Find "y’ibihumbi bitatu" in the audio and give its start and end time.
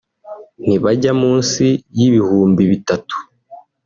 1.97-3.15